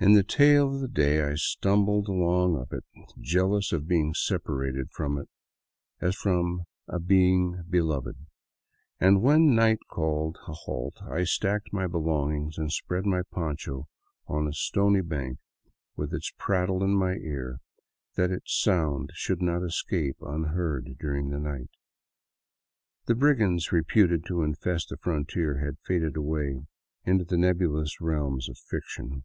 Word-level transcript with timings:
In 0.00 0.12
the 0.12 0.22
tail 0.22 0.72
of 0.72 0.80
the 0.80 0.86
day 0.86 1.20
I 1.22 1.34
stumbled 1.34 2.06
along 2.06 2.56
up 2.56 2.72
it, 2.72 2.84
jealous 3.18 3.72
of 3.72 3.88
being 3.88 4.14
separated 4.14 4.92
from 4.92 5.18
it 5.18 5.28
as 6.00 6.14
from 6.14 6.66
a 6.86 7.00
beloved 7.00 7.66
being; 8.14 8.26
and 9.00 9.22
when 9.22 9.56
night 9.56 9.80
called 9.90 10.38
a 10.46 10.52
halt 10.52 11.02
I 11.02 11.24
stacked 11.24 11.72
my 11.72 11.88
belongings 11.88 12.58
and 12.58 12.70
spread 12.70 13.06
my 13.06 13.22
poncho 13.32 13.88
on 14.28 14.44
the 14.44 14.52
stony 14.54 15.00
bank 15.00 15.40
with 15.96 16.14
its 16.14 16.32
prattle 16.38 16.84
in 16.84 16.94
my 16.94 17.14
ears, 17.16 17.58
that 18.14 18.30
it 18.30 18.44
should 18.46 19.42
not 19.42 19.64
escape 19.64 20.18
unheard 20.20 20.96
during 21.00 21.30
the 21.30 21.40
night. 21.40 21.70
The 23.06 23.16
brigands 23.16 23.72
reputed 23.72 24.24
to 24.26 24.44
infest 24.44 24.90
the 24.90 24.96
frontier 24.96 25.58
had 25.58 25.76
faded 25.84 26.16
away 26.16 26.62
into 27.04 27.24
the 27.24 27.36
nebu 27.36 27.68
lous 27.72 28.00
realms 28.00 28.48
of 28.48 28.56
fiction. 28.58 29.24